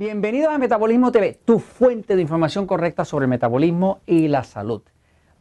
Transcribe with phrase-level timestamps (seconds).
[0.00, 4.80] Bienvenidos a Metabolismo TV, tu fuente de información correcta sobre el metabolismo y la salud.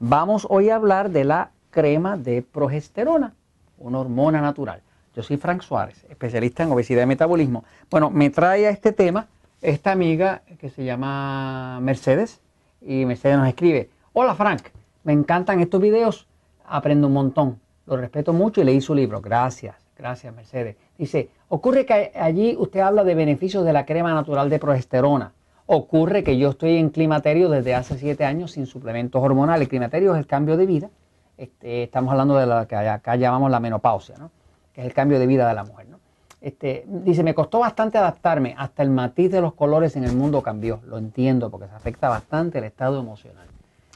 [0.00, 3.36] Vamos hoy a hablar de la crema de progesterona,
[3.78, 4.82] una hormona natural.
[5.14, 7.62] Yo soy Frank Suárez, especialista en obesidad y metabolismo.
[7.88, 9.28] Bueno, me trae a este tema
[9.62, 12.40] esta amiga que se llama Mercedes
[12.82, 14.62] y Mercedes nos escribe, hola Frank,
[15.04, 16.26] me encantan estos videos,
[16.66, 19.20] aprendo un montón, lo respeto mucho y leí su libro.
[19.20, 20.76] Gracias, gracias Mercedes.
[20.96, 25.32] Dice, ocurre que allí usted habla de beneficios de la crema natural de progesterona.
[25.66, 29.68] Ocurre que yo estoy en climaterio desde hace siete años sin suplementos hormonales.
[29.68, 30.88] Climaterio es el cambio de vida.
[31.36, 34.30] Este, estamos hablando de lo que acá llamamos la menopausia, ¿no?
[34.72, 35.88] que es el cambio de vida de la mujer.
[35.88, 35.98] ¿no?
[36.40, 40.42] Este, dice, me costó bastante adaptarme, hasta el matiz de los colores en el mundo
[40.42, 40.80] cambió.
[40.86, 43.46] Lo entiendo porque se afecta bastante el estado emocional.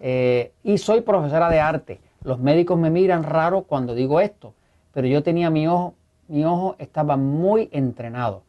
[0.00, 2.00] Eh, y soy profesora de arte.
[2.22, 4.54] Los médicos me miran raro cuando digo esto,
[4.96, 5.94] pero yo tenía mi ojo
[6.26, 8.44] mi ojo estaba muy entrenado.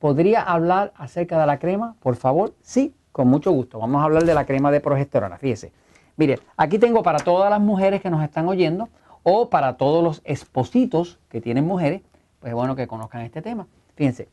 [0.00, 2.54] ¿Podría hablar acerca de la crema, por favor?
[2.60, 3.78] Sí, con mucho gusto.
[3.78, 5.38] Vamos a hablar de la crema de progesterona.
[5.38, 5.70] Fíjese.
[6.16, 8.88] Mire, aquí tengo para todas las mujeres que nos están oyendo
[9.22, 12.02] o para todos los espositos que tienen mujeres,
[12.40, 13.68] pues es bueno que conozcan este tema.
[13.94, 14.28] Fíjense,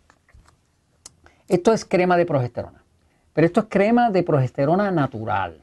[1.48, 2.84] esto es crema de progesterona,
[3.32, 5.62] pero esto es crema de progesterona natural.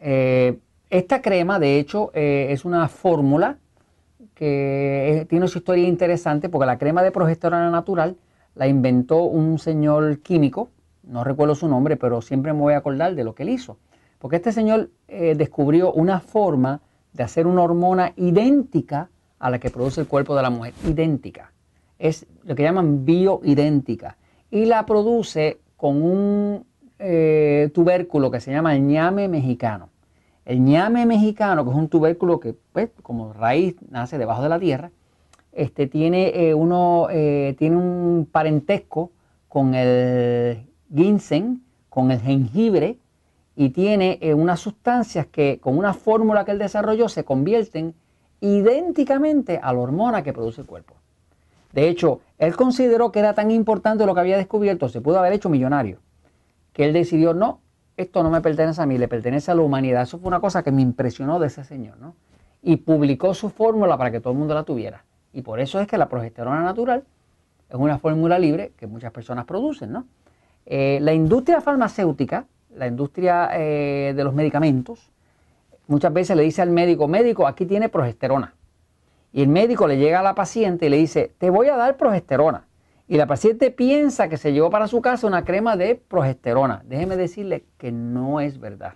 [0.00, 0.58] Eh,
[0.90, 3.58] esta crema, de hecho, eh, es una fórmula
[4.34, 8.16] que tiene su historia interesante porque la crema de progesterona natural
[8.54, 10.70] la inventó un señor químico,
[11.02, 13.78] no recuerdo su nombre, pero siempre me voy a acordar de lo que él hizo.
[14.18, 16.80] Porque este señor eh, descubrió una forma
[17.12, 21.52] de hacer una hormona idéntica a la que produce el cuerpo de la mujer, idéntica.
[21.98, 24.16] Es lo que llaman bioidéntica.
[24.50, 26.64] Y la produce con un
[26.98, 29.90] eh, tubérculo que se llama ñame mexicano.
[30.44, 34.58] El ñame mexicano, que es un tubérculo que, pues, como raíz nace debajo de la
[34.58, 34.90] tierra,
[35.52, 39.10] este, tiene, eh, uno, eh, tiene un parentesco
[39.48, 42.98] con el ginseng, con el jengibre,
[43.56, 47.94] y tiene eh, unas sustancias que con una fórmula que él desarrolló se convierten
[48.40, 50.94] idénticamente a la hormona que produce el cuerpo.
[51.72, 55.32] De hecho, él consideró que era tan importante lo que había descubierto, se pudo haber
[55.32, 55.98] hecho millonario,
[56.72, 57.60] que él decidió, no,
[57.96, 60.02] esto no me pertenece a mí, le pertenece a la humanidad.
[60.02, 62.14] Eso fue una cosa que me impresionó de ese señor, ¿no?
[62.62, 65.04] Y publicó su fórmula para que todo el mundo la tuviera.
[65.32, 67.04] Y por eso es que la progesterona natural
[67.68, 70.06] es una fórmula libre que muchas personas producen, ¿no?
[70.66, 75.10] Eh, la industria farmacéutica, la industria eh, de los medicamentos,
[75.86, 78.54] muchas veces le dice al médico, médico, aquí tiene progesterona.
[79.32, 81.96] Y el médico le llega a la paciente y le dice, te voy a dar
[81.96, 82.64] progesterona
[83.06, 86.82] y la paciente piensa que se llevó para su casa una crema de progesterona.
[86.86, 88.94] Déjeme decirle que no es verdad.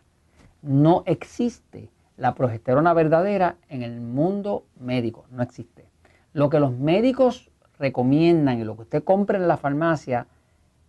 [0.63, 5.27] No existe la progesterona verdadera en el mundo médico.
[5.31, 5.89] No existe.
[6.33, 10.27] Lo que los médicos recomiendan y lo que usted compra en la farmacia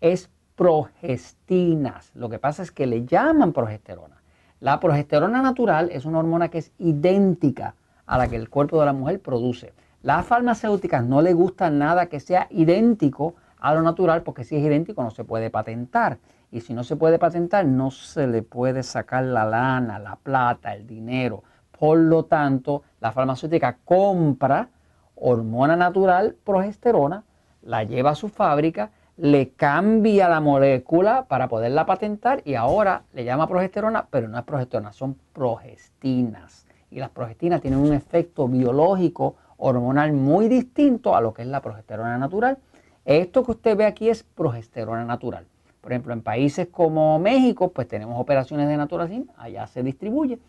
[0.02, 2.12] es progestinas.
[2.16, 4.22] Lo que pasa es que le llaman progesterona.
[4.60, 7.76] La progesterona natural es una hormona que es idéntica
[8.06, 9.74] a la que el cuerpo de la mujer produce.
[10.02, 14.64] Las farmacéuticas no le gusta nada que sea idéntico a lo natural porque si es
[14.64, 16.20] idéntico no se puede patentar.
[16.52, 20.74] Y si no se puede patentar no se le puede sacar la lana, la plata,
[20.74, 21.44] el dinero.
[21.78, 24.70] Por lo tanto, la farmacéutica compra
[25.16, 27.24] hormona natural, progesterona,
[27.62, 33.26] la lleva a su fábrica, le cambia la molécula para poderla patentar y ahora le
[33.26, 36.66] llama progesterona, pero no es progesterona, son progestinas.
[36.90, 41.62] Y las progestinas tienen un efecto biológico hormonal muy distinto a lo que es la
[41.62, 42.58] progesterona natural.
[43.06, 45.46] Esto que usted ve aquí es progesterona natural.
[45.82, 50.40] Por ejemplo, en países como México, pues tenemos operaciones de naturacin, allá se distribuye.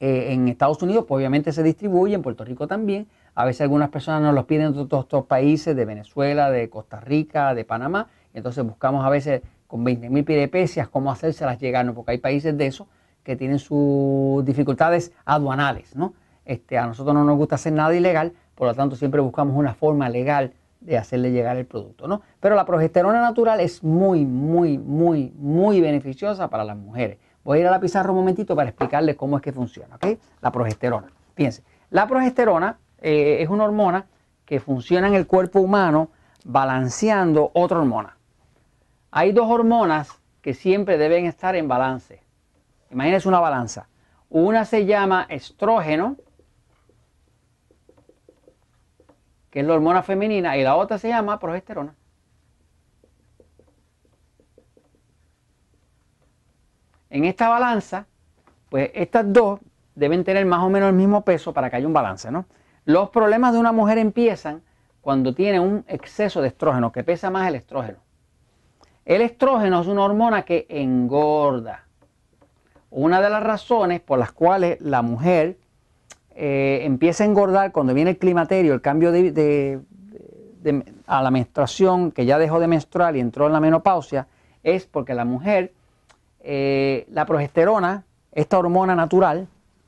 [0.00, 3.06] Eh, en Estados Unidos, pues obviamente se distribuye, en Puerto Rico también.
[3.34, 7.00] A veces algunas personas nos los piden de todos estos países, de Venezuela, de Costa
[7.00, 8.08] Rica, de Panamá.
[8.32, 12.86] Entonces buscamos a veces con 20.000 pirepesias cómo hacérselas llegar, porque hay países de esos
[13.22, 16.14] que tienen sus dificultades aduanales, ¿no?
[16.44, 19.74] Este, a nosotros no nos gusta hacer nada ilegal, por lo tanto siempre buscamos una
[19.74, 22.20] forma legal de hacerle llegar el producto, ¿no?
[22.40, 27.18] Pero la progesterona natural es muy, muy, muy, muy beneficiosa para las mujeres.
[27.42, 30.18] Voy a ir a la pizarra un momentito para explicarles cómo es que funciona, ¿ok?
[30.42, 31.10] La progesterona.
[31.34, 34.06] Fíjense, la progesterona eh, es una hormona
[34.44, 36.10] que funciona en el cuerpo humano
[36.44, 38.16] balanceando otra hormona.
[39.10, 42.20] Hay dos hormonas que siempre deben estar en balance.
[42.90, 43.88] Imagínense una balanza.
[44.28, 46.16] Una se llama estrógeno
[49.54, 51.94] que es la hormona femenina, y la otra se llama progesterona.
[57.08, 58.08] En esta balanza,
[58.68, 59.60] pues estas dos
[59.94, 62.46] deben tener más o menos el mismo peso para que haya un balance, ¿no?
[62.84, 64.60] Los problemas de una mujer empiezan
[65.00, 67.98] cuando tiene un exceso de estrógeno, que pesa más el estrógeno.
[69.04, 71.86] El estrógeno es una hormona que engorda.
[72.90, 75.58] Una de las razones por las cuales la mujer
[76.34, 79.80] eh, empieza a engordar cuando viene el climaterio, el cambio de,
[81.06, 84.26] a la menstruación, que ya dejó de menstruar y entró en la menopausia,
[84.62, 85.72] es porque la mujer,
[86.40, 89.46] eh, la progesterona, esta hormona natural,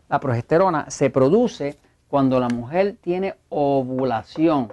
[0.08, 1.76] la progesterona, se produce
[2.08, 4.72] cuando la mujer tiene ovulación.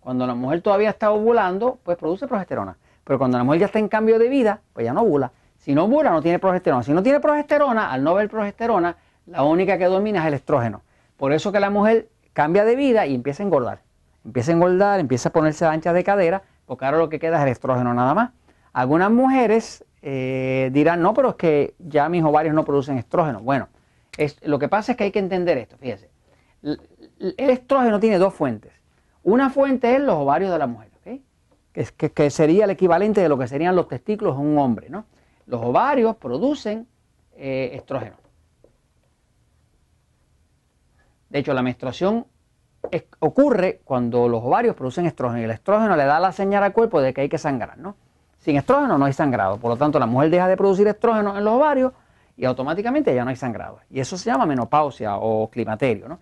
[0.00, 2.76] Cuando la mujer todavía está ovulando, pues produce progesterona.
[3.04, 5.32] Pero cuando la mujer ya está en cambio de vida, pues ya no ovula.
[5.56, 6.82] Si no ovula, no tiene progesterona.
[6.82, 8.96] Si no tiene progesterona, al no ver progesterona,
[9.26, 10.82] la única que domina es el estrógeno.
[11.18, 13.82] Por eso que la mujer cambia de vida y empieza a engordar.
[14.24, 17.42] Empieza a engordar, empieza a ponerse ancha de cadera, porque ahora lo que queda es
[17.42, 18.30] el estrógeno nada más.
[18.72, 23.40] Algunas mujeres eh, dirán, no, pero es que ya mis ovarios no producen estrógeno.
[23.40, 23.68] Bueno,
[24.42, 26.08] lo que pasa es que hay que entender esto, fíjese.
[26.62, 28.72] El estrógeno tiene dos fuentes.
[29.22, 30.88] Una fuente es los ovarios de la mujer
[31.72, 34.88] que, sería el equivalente de lo que serían los testículos de un hombre.
[34.90, 35.04] ¿no?
[35.46, 36.86] Los ovarios producen
[37.36, 38.16] eh, estrógeno.
[41.30, 42.26] De hecho, la menstruación
[43.18, 47.00] ocurre cuando los ovarios producen estrógeno y el estrógeno le da la señal al cuerpo
[47.00, 47.78] de que hay que sangrar.
[47.78, 47.96] ¿no?
[48.38, 51.44] Sin estrógeno no hay sangrado, por lo tanto la mujer deja de producir estrógeno en
[51.44, 51.92] los ovarios
[52.36, 53.80] y automáticamente ya no hay sangrado.
[53.90, 56.08] Y eso se llama menopausia o climaterio.
[56.08, 56.18] ¿no?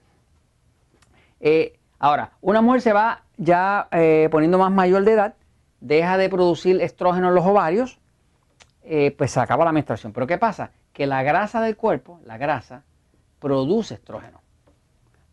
[1.40, 5.34] Eh, ahora, una mujer se va ya eh, poniendo más mayor de edad
[5.80, 7.98] deja de producir estrógeno en los ovarios,
[8.82, 10.12] eh, pues se acaba la menstruación.
[10.12, 10.70] Pero ¿qué pasa?
[10.92, 12.82] Que la grasa del cuerpo, la grasa,
[13.38, 14.40] produce estrógeno.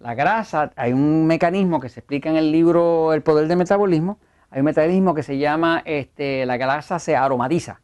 [0.04, 4.18] La grasa, hay un mecanismo que se explica en el libro El poder del metabolismo,
[4.50, 7.80] hay un mecanismo que se llama, este, la grasa se aromatiza.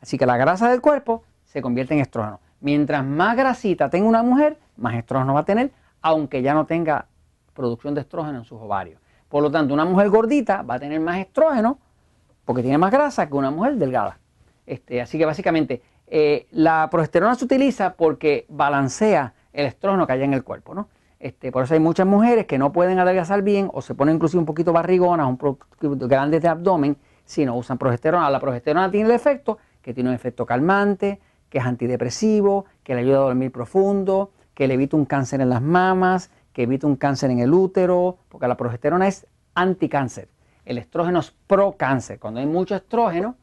[0.00, 2.40] Así que la grasa del cuerpo se convierte en estrógeno.
[2.62, 5.70] Mientras más grasita tenga una mujer, más estrógeno va a tener,
[6.00, 7.04] aunque ya no tenga
[7.52, 8.98] producción de estrógeno en sus ovarios.
[9.28, 11.78] Por lo tanto, una mujer gordita va a tener más estrógeno
[12.46, 14.18] porque tiene más grasa que una mujer delgada.
[14.64, 20.22] Este, así que básicamente eh, la progesterona se utiliza porque balancea el estrógeno que hay
[20.22, 20.74] en el cuerpo.
[20.74, 20.88] ¿no?
[21.20, 24.38] Este, por eso hay muchas mujeres que no pueden adelgazar bien o se ponen inclusive
[24.38, 28.30] un poquito barrigonas, un poquito grandes de abdomen si no usan progesterona.
[28.30, 33.00] La progesterona tiene el efecto que tiene un efecto calmante, que es antidepresivo, que le
[33.00, 36.96] ayuda a dormir profundo, que le evita un cáncer en las mamas, que evita un
[36.96, 40.28] cáncer en el útero, porque la progesterona es anticáncer
[40.68, 42.18] el estrógeno es pro cáncer.
[42.18, 43.36] Cuando hay mucho estrógeno,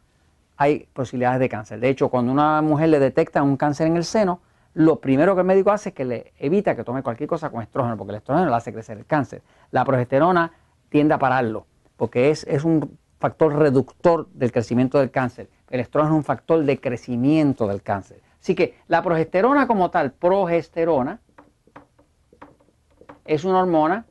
[0.58, 1.80] hay posibilidades de cáncer.
[1.80, 4.42] De hecho, cuando una mujer le detecta un cáncer en el seno,
[4.76, 7.62] lo primero que el médico hace es que le evita que tome cualquier cosa con
[7.62, 9.42] estrógeno, porque el estrógeno le hace crecer el cáncer.
[9.72, 10.52] La progesterona
[10.90, 15.50] tiende a pararlo, porque es, es un factor reductor del crecimiento del cáncer.
[15.70, 18.22] El estrógeno es un factor de crecimiento del cáncer.
[18.42, 21.22] Así que la progesterona como tal, progesterona,
[23.24, 24.06] es una hormona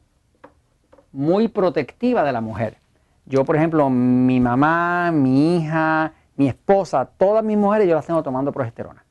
[1.12, 2.78] muy protectiva de la mujer.
[3.26, 8.22] Yo, por ejemplo, mi mamá, mi hija, mi esposa, todas mis mujeres yo las tengo
[8.22, 9.03] tomando progesterona.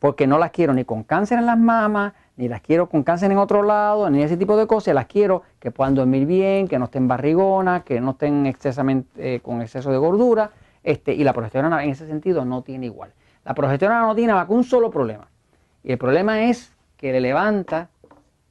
[0.00, 3.30] Porque no las quiero ni con cáncer en las mamas, ni las quiero con cáncer
[3.30, 4.94] en otro lado, ni ese tipo de cosas.
[4.94, 9.40] Las quiero que puedan dormir bien, que no estén barrigonas, que no estén excesamente eh,
[9.40, 10.50] con exceso de gordura.
[10.82, 13.12] Este, y la progesterona en ese sentido no tiene igual.
[13.44, 15.28] La progesterona no tiene un solo problema.
[15.84, 17.90] Y el problema es que le levanta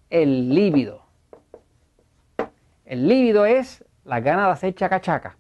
[0.10, 1.01] el líbido.
[2.86, 5.38] El líbido es las ganas de hacer chacachaca,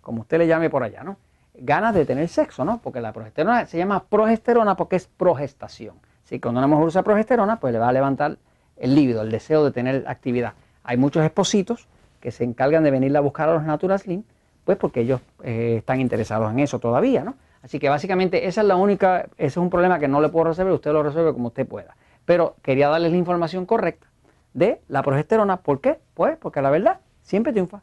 [0.00, 1.16] como usted le llame por allá, ¿no?
[1.60, 2.80] Ganas de tener sexo, ¿no?
[2.82, 5.96] Porque la progesterona se llama progesterona porque es progestación.
[6.24, 8.36] Si cuando una mujer usa progesterona, pues le va a levantar
[8.76, 10.52] el líbido, el deseo de tener actividad.
[10.84, 11.88] Hay muchos espositos
[12.20, 14.22] que se encargan de venirle a buscar a los Natural Slim,
[14.64, 17.34] pues porque ellos eh, están interesados en eso todavía, ¿no?
[17.62, 20.44] Así que básicamente esa es la única, ese es un problema que no le puedo
[20.46, 21.96] resolver, usted lo resuelve como usted pueda.
[22.24, 24.06] Pero quería darles la información correcta
[24.54, 25.58] de la progesterona.
[25.58, 25.98] ¿Por qué?
[26.14, 27.82] Pues porque la verdad siempre triunfa.